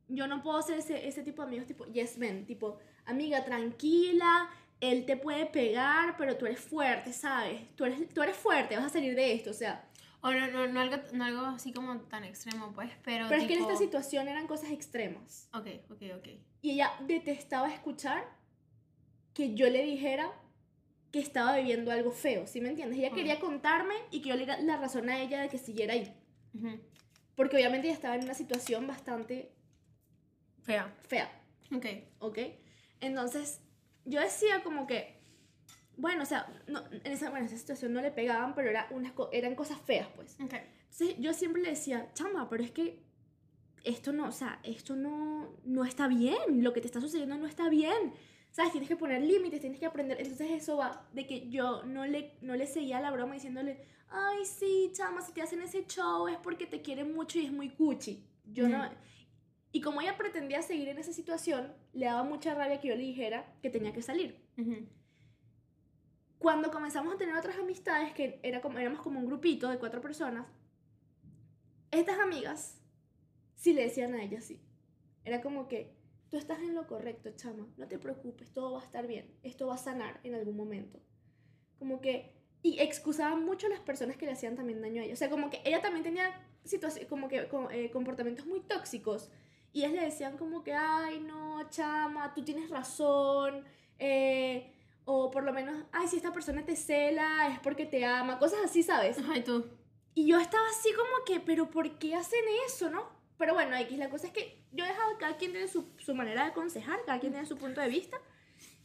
[0.08, 4.48] yo no puedo ser ese, ese tipo de amigos tipo yes men, tipo amiga tranquila,
[4.80, 7.74] él te puede pegar, pero tú eres fuerte, ¿sabes?
[7.76, 9.88] Tú eres, tú eres fuerte, vas a salir de esto, o sea,
[10.26, 13.26] O no, no, no, algo, no algo así como tan extremo, pues, pero.
[13.28, 15.48] pero es que en esta situación eran cosas extremas.
[15.52, 16.28] Ok, ok, ok.
[16.62, 18.24] Y ella detestaba escuchar
[19.34, 20.32] que yo le dijera
[21.12, 22.98] que estaba viviendo algo feo, ¿sí me entiendes?
[22.98, 25.92] Ella quería contarme y que yo le diera la razón a ella de que siguiera
[25.94, 26.12] ahí.
[27.36, 29.52] Porque obviamente ella estaba en una situación bastante
[30.64, 30.92] Fea.
[31.06, 31.30] fea,
[31.72, 31.86] Ok.
[32.18, 32.38] ¿ok?
[33.00, 33.60] Entonces,
[34.04, 35.15] yo decía como que,
[35.96, 38.88] bueno, o sea, no, en, esa, bueno, en esa situación no le pegaban, pero era
[38.90, 40.36] unas, eran cosas feas, pues.
[40.40, 40.54] Ok.
[40.54, 43.02] Entonces, yo siempre le decía, chama, pero es que
[43.84, 47.46] esto no, o sea, esto no, no está bien, lo que te está sucediendo no
[47.46, 48.14] está bien.
[48.50, 48.72] ¿Sabes?
[48.72, 50.18] Tienes que poner límites, tienes que aprender.
[50.18, 54.46] Entonces eso va de que yo no le, no le seguía la broma diciéndole, ay,
[54.46, 57.68] sí, chama, si te hacen ese show es porque te quieren mucho y es muy
[57.68, 58.26] cuchi.
[58.44, 58.88] Yo no...
[59.72, 63.02] Y como ella pretendía seguir en esa situación, le daba mucha rabia que yo le
[63.02, 64.42] dijera que tenía que salir.
[64.56, 64.86] Ujú.
[66.46, 70.00] Cuando comenzamos a tener otras amistades, que era como, éramos como un grupito de cuatro
[70.00, 70.46] personas,
[71.90, 72.80] estas amigas
[73.56, 74.60] sí le decían a ella sí.
[75.24, 75.94] Era como que,
[76.30, 79.66] tú estás en lo correcto, chama, no te preocupes, todo va a estar bien, esto
[79.68, 81.00] va a sanar en algún momento.
[81.78, 82.32] Como que,
[82.62, 85.14] y excusaban mucho a las personas que le hacían también daño a ella.
[85.14, 86.30] O sea, como que ella también tenía
[86.64, 89.30] situaciones, como que co- eh, comportamientos muy tóxicos.
[89.72, 93.64] Y ellas le decían como que, ay, no, chama, tú tienes razón.
[94.00, 94.72] eh,
[95.06, 98.38] o por lo menos, ay, si esta persona te cela es porque te ama.
[98.38, 99.16] Cosas así, ¿sabes?
[99.30, 99.64] Ay, tú.
[100.14, 103.08] Y yo estaba así como que, pero ¿por qué hacen eso, no?
[103.38, 106.14] Pero bueno, X, la cosa es que yo he dejado, cada quien tiene su, su
[106.14, 108.18] manera de aconsejar, cada quien tiene su punto de vista,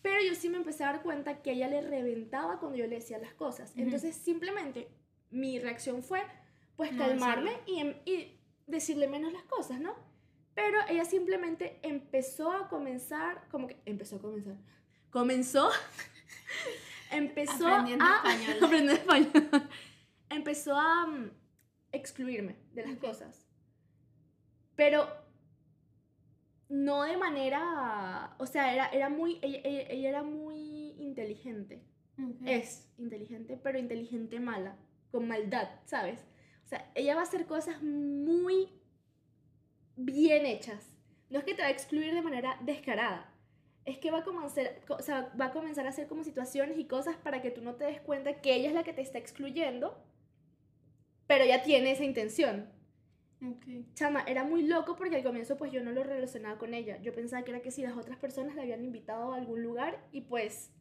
[0.01, 2.85] pero yo sí me empecé a dar cuenta que a ella le reventaba cuando yo
[2.85, 3.71] le decía las cosas.
[3.71, 3.81] Ujú.
[3.81, 4.89] Entonces simplemente
[5.31, 6.21] mi reacción fue,
[6.75, 9.95] pues No, calmarme y, em- y decirle menos las cosas, ¿no?
[10.53, 14.57] Pero ella simplemente empezó a comenzar, como que empezó a comenzar,
[15.09, 15.69] comenzó,
[17.11, 18.55] empezó Aprendiendo a español.
[18.63, 19.69] aprendiendo español,
[20.29, 21.07] empezó a
[21.91, 23.47] excluirme de las cosas,
[24.75, 25.07] pero
[26.69, 31.83] no de manera, o sea, era, era muy, ella, ella- ella era muy inteligente,
[32.45, 34.77] es inteligente, pero inteligente mala,
[35.11, 36.21] con maldad, ¿sabes?
[36.63, 38.69] O sea, ella va a hacer cosas muy
[39.97, 40.87] bien hechas.
[41.29, 43.30] No es que te va a excluir de manera descarada.
[43.85, 46.85] Es que va a, comenzar, o sea, va a comenzar a hacer como situaciones y
[46.85, 49.17] cosas para que tú no te des cuenta que ella es la que te está
[49.17, 49.97] excluyendo,
[51.27, 52.69] pero ya tiene esa intención.
[53.43, 53.65] Ok.
[53.95, 57.01] Chama, era muy loco porque al comienzo pues yo no lo relacionaba con ella.
[57.01, 60.05] Yo pensaba que era que si las otras personas la habían invitado a algún lugar
[60.11, 60.71] y pues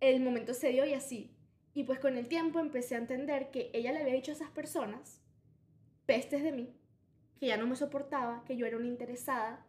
[0.00, 1.36] el momento se dio y así.
[1.74, 4.50] Y pues con el tiempo empecé a entender que ella le había dicho a esas
[4.50, 5.20] personas
[6.06, 6.74] pestes de mí,
[7.38, 9.64] que ya no me soportaba, que yo era una interesada,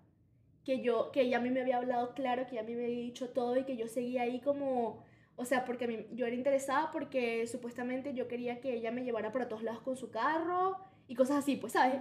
[0.64, 2.86] que yo que ella a mí me había hablado claro, que ella a mí me
[2.86, 5.04] había dicho todo y que yo seguía ahí como
[5.36, 9.06] o sea, porque a mí, yo era interesada porque supuestamente yo quería que ella me
[9.06, 10.76] llevara para todos lados con su carro
[11.08, 11.96] y cosas así, pues, ¿sabes?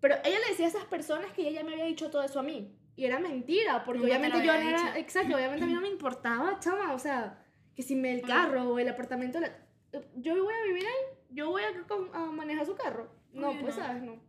[0.00, 2.38] Pero ella le decía a esas personas que ella ya me había dicho todo eso
[2.38, 2.78] a mí.
[2.94, 4.78] Y era mentira, porque obviamente yo no era...
[4.78, 4.98] dicho.
[4.98, 8.70] Exacto, obviamente a mí no me importaba, chama, o sea, que si me el carro
[8.70, 9.40] o el apartamento...
[9.40, 9.66] la-
[10.14, 13.10] yo voy a vivir ahí, yo voy a, a manejar su carro.
[13.32, 13.82] No, pues, no.
[13.82, 14.00] ¿sabes?
[14.00, 14.22] No.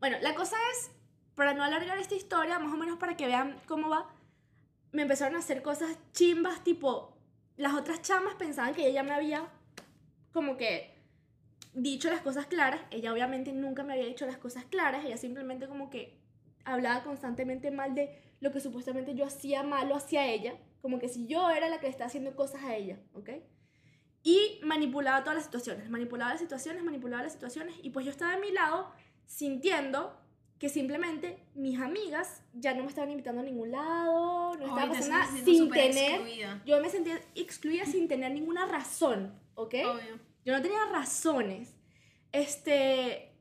[0.00, 0.90] Bueno, la cosa es,
[1.34, 4.08] para no alargar esta historia, más o menos para que vean cómo va,
[4.92, 7.16] me empezaron a hacer cosas chimbas, tipo,
[7.56, 9.48] las otras chamas pensaban que ella me había
[10.32, 10.94] como que
[11.74, 15.68] dicho las cosas claras, ella obviamente nunca me había dicho las cosas claras, ella simplemente
[15.68, 16.18] como que
[16.64, 21.26] hablaba constantemente mal de lo que supuestamente yo hacía malo hacia ella, como que si
[21.26, 23.30] yo era la que le estaba haciendo cosas a ella, ¿ok?
[24.22, 28.32] Y manipulaba todas las situaciones, manipulaba las situaciones, manipulaba las situaciones, y pues yo estaba
[28.32, 28.90] de mi lado
[29.26, 30.19] sintiendo
[30.60, 35.08] que simplemente mis amigas ya no me estaban invitando a ningún lado, no estaba pasando
[35.08, 36.62] nada, sin tener, excluida.
[36.66, 39.74] yo me sentía excluida sin tener ninguna razón, ¿ok?
[39.86, 40.20] Obvio.
[40.44, 41.74] Yo no tenía razones.
[42.30, 43.32] Este,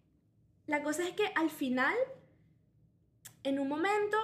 [0.65, 1.93] la cosa es que al final,
[3.43, 4.17] en un momento,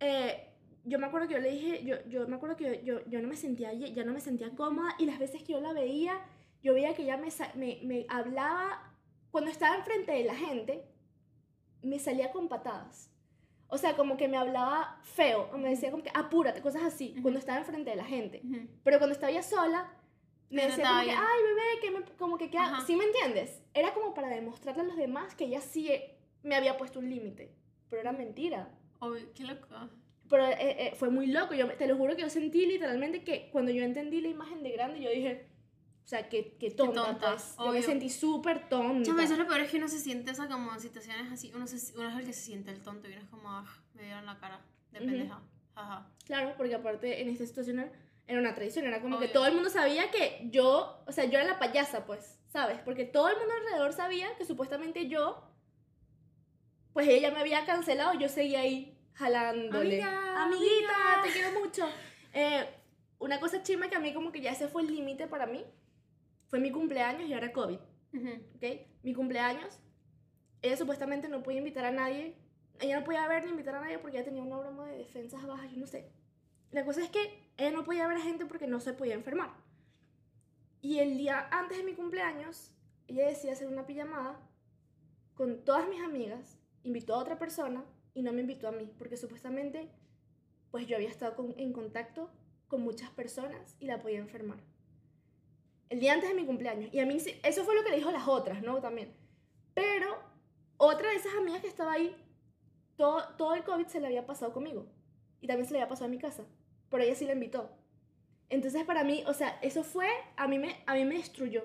[0.00, 0.52] eh,
[0.84, 3.28] yo me acuerdo que yo le dije, yo, yo me acuerdo que yo, yo no
[3.28, 6.20] me sentía, ya no me sentía cómoda y las veces que yo la veía,
[6.62, 8.92] yo veía que ella me, me, me hablaba
[9.30, 10.84] cuando estaba enfrente de la gente,
[11.84, 13.10] me salía con patadas.
[13.68, 17.12] O sea, como que me hablaba feo, o me decía como que apúrate, cosas así,
[17.14, 17.22] Ujú.
[17.22, 18.42] cuando estaba enfrente de la gente.
[18.44, 18.68] Ujú.
[18.84, 19.90] Pero cuando estaba ya sola,
[20.50, 21.18] me Te decía como que, bien.
[21.18, 22.80] ay, bebé, que me, como que queda.
[22.86, 23.62] ¿sí me entiendes?
[23.72, 27.08] Era como para demostrarle a los demás que ella sí eh, me había puesto un
[27.10, 27.52] límite,
[27.88, 28.68] pero era mentira.
[29.00, 29.66] Obvio, qué loco.
[30.28, 33.50] Pero eh, eh, fue muy loco, yo te lo juro que yo sentí literalmente que
[33.50, 35.46] cuando yo entendí la imagen de grande, yo dije,
[36.04, 37.54] o sea, que, que tonta, tonta, pues.
[37.58, 39.02] Yo me sentí súper tonta.
[39.04, 41.50] Chama, eso es lo peor es que uno se siente esa como en situaciones así,
[41.54, 43.64] uno, se, uno es el que se siente el tonto y uno es como, ah,
[43.94, 44.60] me dieron la cara
[44.92, 45.40] de pendeja.
[45.74, 46.06] Ajá.
[46.26, 47.78] Claro, porque aparte en esta situación
[48.26, 49.32] era- una traición, era como que Obvio.
[49.32, 52.78] todo el mundo sabía que yo, o sea, yo era la payasa, pues, ¿sabes?
[52.84, 55.42] Porque todo el mundo alrededor sabía que supuestamente yo,
[56.92, 60.02] pues ella me había cancelado, yo seguía ahí jalándole.
[60.02, 61.22] Amiga, Amiguita, amiga.
[61.24, 61.88] te quiero mucho.
[62.32, 62.66] Eh,
[63.18, 65.64] una cosa chima que a mí como que ya ese fue el límite para mí,
[66.54, 67.78] fue mi cumpleaños y ahora COVID.
[68.54, 68.64] ¿ok?
[69.02, 69.80] Mi cumpleaños,
[70.62, 72.36] ella supuestamente no podía invitar a nadie,
[72.78, 75.44] ella no podía ver ni invitar a nadie porque ella tenía una broma de defensas
[75.44, 76.12] bajas, yo no sé.
[76.70, 79.50] La cosa es que ella no podía ver a gente porque no se podía enfermar.
[80.80, 82.70] Y el día antes de mi cumpleaños,
[83.08, 84.38] ella decía hacer una pijamada
[85.34, 89.16] con todas mis amigas, invitó a otra persona y no me invitó a mí, porque
[89.16, 89.90] supuestamente
[90.70, 92.30] pues yo había estado con- en contacto
[92.68, 94.58] con muchas personas y la podía enfermar.
[95.88, 96.92] El día antes de mi cumpleaños.
[96.92, 98.80] Y a mí eso fue lo que le dijo las otras, ¿no?
[98.80, 99.12] También.
[99.74, 100.18] Pero
[100.76, 102.16] otra de esas amigas que estaba ahí,
[102.96, 104.86] todo, todo el COVID se le había pasado conmigo.
[105.40, 106.44] Y también se le había pasado a mi casa.
[106.90, 107.70] Pero ella sí la invitó.
[108.48, 111.64] Entonces para mí, o sea, eso fue, a mí me, a mí me destruyó.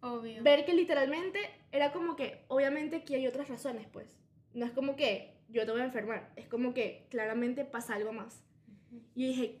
[0.00, 0.42] Obvio.
[0.42, 1.38] Ver que literalmente
[1.72, 4.18] era como que, obviamente aquí hay otras razones, pues.
[4.52, 8.12] No es como que yo te voy a enfermar, es como que claramente pasa algo
[8.12, 8.44] más.
[8.68, 9.02] Ujú.
[9.14, 9.60] Y yo dije,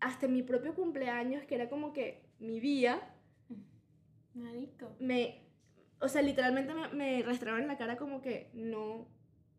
[0.00, 3.00] hasta mi propio cumpleaños, que era como que mi día,
[4.34, 4.94] Marico.
[5.00, 5.42] me,
[6.00, 9.08] o sea, literalmente me, me restauraron la cara como que no,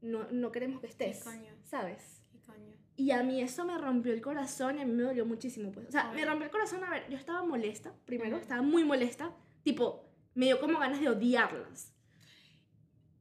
[0.01, 1.53] no, no queremos que estés, coño?
[1.65, 2.23] ¿sabes?
[2.31, 2.73] ¿Qué coño?
[2.95, 5.87] Y a mí eso me rompió el corazón y a mí me dolió muchísimo, pues.
[5.87, 8.41] O sea, me rompió el corazón, a ver, yo estaba molesta, primero, Ujú.
[8.41, 11.93] estaba muy molesta, tipo, me dio como ganas de odiarlas.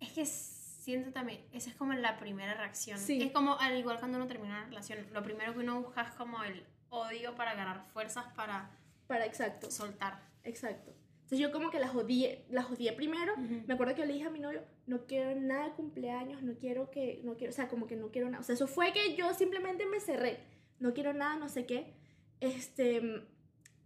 [0.01, 2.99] Es que siento también, esa es como la primera reacción.
[2.99, 3.21] Sí.
[3.21, 6.13] Es como al igual cuando uno termina una relación, lo primero que uno busca es
[6.13, 8.71] como el odio para ganar fuerzas para
[9.09, 10.23] Para, exacto, soltar.
[10.45, 10.93] exacto.
[11.23, 13.33] Entonces yo como que las odié, las odié primero.
[13.35, 13.65] Ujú.
[13.67, 16.55] Me acuerdo que yo le dije a mi novio, no quiero nada de cumpleaños, no
[16.59, 18.41] quiero que, no quiero, o sea, como que no quiero nada.
[18.41, 20.39] O sea, eso fue que yo simplemente me cerré.
[20.79, 21.93] No quiero nada, no sé qué.
[22.41, 23.27] Este,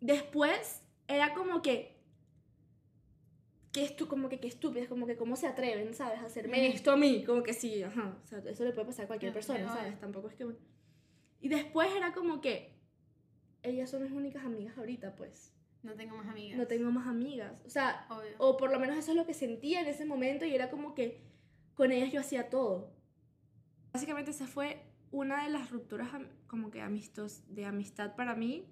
[0.00, 1.96] después era como que,
[3.72, 6.20] que esto, como que, que estúpidas, como que cómo se atreven, ¿sabes?
[6.20, 6.76] A hacerme Ujú.
[6.76, 7.24] esto a mí.
[7.24, 8.18] Como que sí, ajá.
[8.22, 9.98] O sea, eso le puede pasar a cualquier No, persona, ¿sabes?
[9.98, 10.46] Tampoco es que...
[11.40, 12.70] Y después era como que,
[13.62, 15.52] ellas son mis únicas amigas ahorita, pues.
[15.82, 16.58] No tengo más amigas.
[16.58, 17.60] No tengo más amigas.
[17.66, 18.30] O sea, Obvio.
[18.38, 20.94] o por lo menos eso es lo que sentía en ese momento y era como
[20.94, 21.20] que
[21.74, 22.92] con ellas yo hacía todo.
[23.92, 26.08] Básicamente esa fue una de las rupturas
[26.46, 28.64] como que amistos, de amistad para mí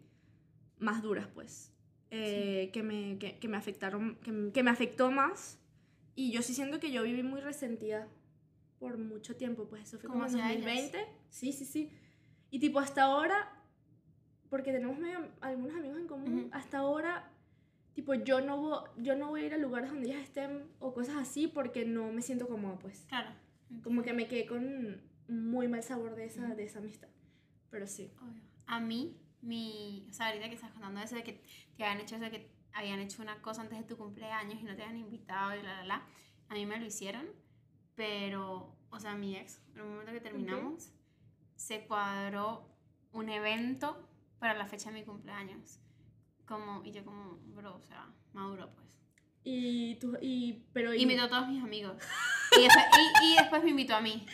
[0.78, 1.72] más duras pues.
[2.12, 5.58] Eh, que, me, que, que me afectaron, que, me- que me afectó más.
[6.16, 8.08] Y yo sí siento que yo viví muy resentida
[8.78, 10.64] por mucho tiempo, pues eso fue ¿Cómo como en hacia ellas?
[10.92, 11.06] 2020.
[11.28, 11.90] Sí, sí, sí.
[12.50, 13.59] Y tipo hasta ahora,
[14.50, 16.48] porque tenemos medio, algunos amigos en común, Ujú.
[16.52, 17.30] hasta ahora,
[17.94, 20.92] tipo yo no, voy, yo no voy a ir a lugares donde ellas estén o
[20.92, 23.06] cosas así porque no me siento cómoda, pues.
[23.08, 23.30] Claro.
[23.82, 26.56] Como que me quedé con muy mal sabor de esa, Ujú.
[26.56, 27.08] de esa amistad.
[27.70, 28.12] Pero sí.
[28.20, 28.42] Obvio.
[28.66, 30.06] A mí, mi.
[30.10, 31.40] O sea, ahorita que estás contando eso de que
[31.76, 34.64] te habían hecho eso de que habían hecho una cosa antes de tu cumpleaños y
[34.64, 36.06] no te habían invitado y la, la, la.
[36.48, 37.26] A mí me lo hicieron,
[37.94, 38.76] pero.
[38.90, 40.92] O sea, mi ex, en el momento que terminamos,
[41.54, 42.68] se cuadró
[43.12, 44.09] un evento
[44.40, 45.78] para la fecha de mi cumpleaños.
[46.46, 48.98] Como, y yo, como, bro, o sea, maduro, pues.
[49.44, 51.96] Y tú, y, pero y- Invitó a todos mis amigos.
[52.58, 52.84] Y después,
[53.22, 54.26] y, y después me invitó a mí.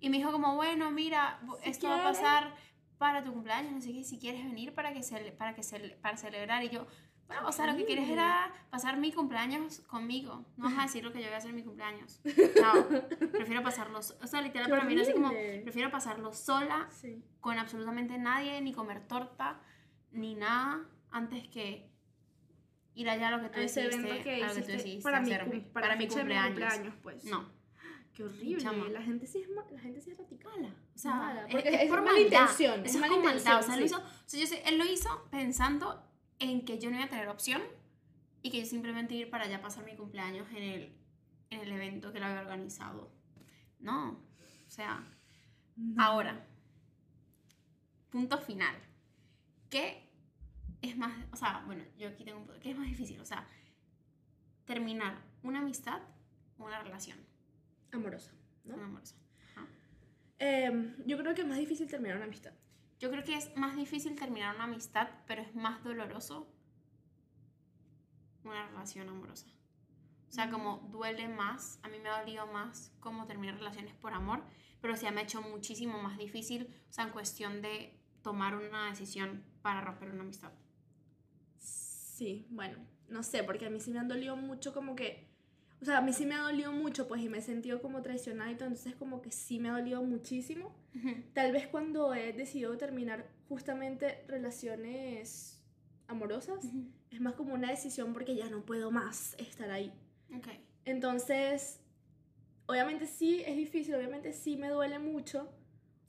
[0.00, 2.54] Y me dijo como, bueno, mira, Si esto va a pasar
[2.98, 5.96] para tu cumpleaños, no sé qué, si quieres venir para que cele- para que cele-
[6.00, 6.62] para celebrar.
[6.64, 6.86] Y yo,
[7.32, 10.44] bueno, o sea, lo que quieres era pasar mi cumpleaños conmigo.
[10.56, 12.20] No vas a decir lo que yo voy a hacer en mi cumpleaños.
[12.62, 15.30] No, prefiero pasarlo, o sea, literal para mí no sé como,
[15.62, 17.22] prefiero pasarlo sola, Sí.
[17.40, 19.60] con absolutamente nadie, ni comer torta,
[20.12, 21.90] ni nada, antes que
[22.94, 25.02] ir allá a lo que tú decidiste, evento que a lo que tú hiciste decidiste
[25.02, 26.94] para, mi, para, para mi cumpleaños.
[27.02, 27.24] pues.
[27.24, 27.48] No,
[28.14, 28.62] Qué horrible.
[28.62, 28.88] Chama.
[28.90, 30.52] La gente sí es, ma- la gente sí es radical.
[30.60, 30.74] mala.
[30.94, 32.24] O sea, Mala, es- porque es, es por mala maldad.
[32.42, 33.58] intención, es Eso es con maldad.
[33.58, 33.80] O sea, sí.
[33.80, 36.04] lo hizo, o sea, yo sé, él lo hizo pensando
[36.42, 37.62] en que yo no iba a tener opción
[38.42, 40.92] y que yo simplemente ir para allá a pasar mi cumpleaños en el,
[41.50, 43.10] en el evento que él había organizado.
[43.78, 44.10] No,
[44.66, 45.04] o sea,
[45.98, 46.46] ahora,
[48.10, 48.74] punto final.
[49.70, 50.08] ¿Qué
[50.82, 53.20] es más, o sea, bueno, yo aquí tengo un punto, ¿qué es más difícil?
[53.20, 53.46] O sea,
[54.66, 56.02] terminar una amistad
[56.58, 57.18] una relación?
[57.90, 58.32] Amorosa,
[58.64, 58.74] ¿no?
[58.74, 59.16] Una amorosa.
[60.38, 62.52] Em, yo creo que es más difícil terminar una amistad.
[63.02, 66.46] Yo creo que es más difícil terminar una amistad, pero es más doloroso
[68.44, 69.48] una relación amorosa.
[70.28, 74.12] O sea, como duele más, a mí me ha dolido más como terminar relaciones por
[74.14, 74.44] amor,
[74.80, 78.90] pero se me ha hecho muchísimo más difícil, o sea, en cuestión de tomar una
[78.90, 80.52] decisión para romper una amistad.
[81.58, 85.31] Sí, bueno, no sé, porque a mí sí me han dolido mucho como que,
[85.82, 88.02] o sea, a mí sí me ha dolido mucho, pues, y me he sentido como
[88.02, 90.72] traicionada y todo, entonces como que sí me ha dolido muchísimo.
[91.32, 95.60] Tal vez cuando he decidido terminar justamente relaciones
[96.06, 96.64] amorosas,
[97.10, 99.92] es más como una decisión porque ya no puedo más estar ahí.
[100.36, 100.48] Ok.
[100.84, 101.80] Entonces,
[102.66, 105.52] obviamente sí es difícil, obviamente sí me duele mucho.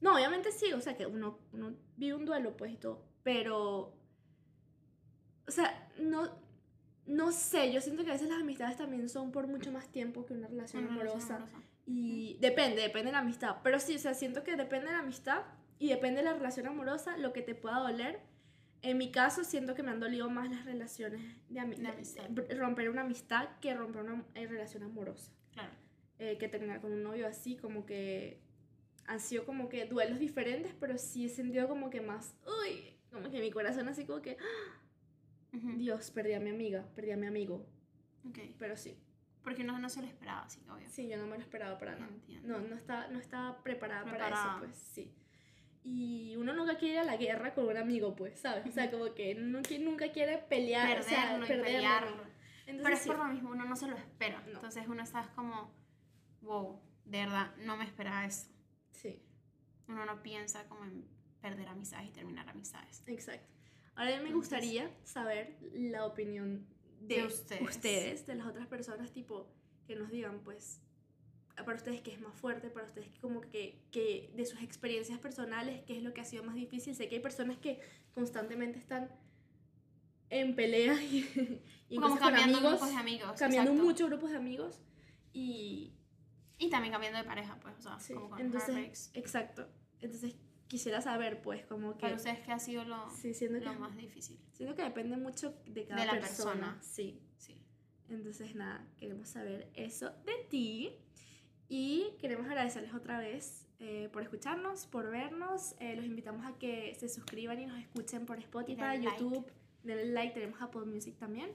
[0.02, 3.98] No, obviamente sí, o sea que uno, uno vive un duelo, pues y todo, pero,
[5.48, 6.43] o sea, no,
[7.06, 10.26] no sé, yo siento que a veces las amistades también son por mucho más tiempo
[10.26, 11.36] que una relación Una amorosa.
[11.38, 11.62] amorosa.
[11.86, 13.58] Y depende, depende de la amistad.
[13.64, 15.42] Pero sí, o sea, siento que depende de la amistad
[15.80, 18.22] y depende de la relación amorosa, lo que te pueda doler.
[18.82, 22.24] En mi caso, siento que me han dolido más las relaciones de, ami- De amistad.
[22.58, 25.32] romper una amistad que romper una eh, relación amorosa.
[25.52, 25.72] Claro.
[26.20, 28.40] Eh, que terminar con un novio así, como que
[29.06, 33.30] han sido como que duelos diferentes, pero sí he sentido como que más, uy, como
[33.30, 34.80] que mi corazón así como que, ¡ah!
[35.54, 35.74] Ujú.
[35.78, 37.66] Dios, perdí a mi amiga, perdí a mi amigo.
[38.28, 38.40] Ok.
[38.60, 38.98] Pero sí,
[39.44, 40.88] Porque no, no se lo esperaba, sí, obvio.
[40.90, 42.12] sí, yo no me lo esperaba para nada.
[42.44, 44.32] No, no estaba, no estaba preparada, Preparada.
[44.32, 45.14] para eso, pues sí.
[45.84, 48.66] Y uno nunca quiere ir a la guerra con un amigo, pues, ¿sabes?
[48.66, 52.16] O sea, como que uno qui- nunca quiere pelear, o sea, Perderlo y perderlo, pelearlo.
[52.16, 52.24] ¿no?
[52.66, 53.10] Pero Entonces, es sí.
[53.10, 54.42] por lo mismo, uno no se lo espera.
[54.48, 54.54] No.
[54.54, 55.74] Entonces uno está como,
[56.42, 58.48] wow, de verdad, no me esperaba eso.
[58.92, 59.22] sí,
[59.90, 61.06] Uno no piensa como en
[61.42, 63.04] perder amistades y terminar amistades.
[63.06, 63.53] exacto.
[63.96, 66.66] Ahora me gustaría saber la opinión
[67.02, 67.62] de, De ustedes.
[67.62, 69.48] ustedes, de las otras personas, tipo,
[69.86, 70.80] que nos digan, pues,
[71.56, 75.84] para ustedes qué es más fuerte, para ustedes como que, que de sus experiencias personales,
[75.86, 76.96] qué es lo que ha sido más difícil.
[76.96, 77.80] Sé que hay personas que
[78.16, 79.12] constantemente están
[80.30, 83.40] en peleas y, y como cosas con cambiando amigos, grupos de amigos.
[83.40, 83.88] cambiando exacto.
[83.88, 84.82] muchos grupos de amigos
[85.34, 85.94] y
[86.58, 89.12] Y también cambiando de pareja, pues, o sea, sí, como con entonces, heartbreaks.
[89.14, 89.68] exacto.
[90.00, 90.36] Entonces
[90.74, 93.76] quisiera saber, pues, como que Para ustedes, ¿qué ha sido lo, sí, siento que lo
[93.76, 94.40] más difícil?
[94.54, 96.52] siento que depende mucho de cada De la persona.
[96.52, 96.78] persona.
[96.82, 97.22] Sí.
[97.38, 97.62] Sí.
[98.10, 100.92] Entonces, nada, queremos saber eso de ti.
[101.70, 105.76] Y queremos agradecerles otra vez eh, por escucharnos, por vernos.
[105.80, 109.24] Eh, los invitamos a que se suscriban y nos escuchen por Spotify, denle like.
[109.24, 109.46] YouTube.
[109.84, 111.52] Denle like, tenemos Apple Music también.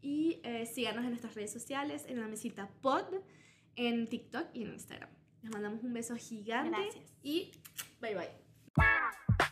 [0.00, 3.04] Y eh, síganos en nuestras redes sociales, en la mesita pod,
[3.76, 5.10] en TikTok y en Instagram.
[5.42, 7.04] Les mandamos un beso gigante Gracias.
[7.22, 7.52] y
[8.00, 8.45] bye bye.
[8.78, 9.45] Wow.